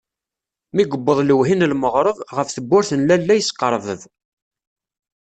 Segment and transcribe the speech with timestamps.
[0.75, 4.01] Mi yewweḍ lewhi n lmeɣreb, ɣef tewwurt n lalla yesqerbeb.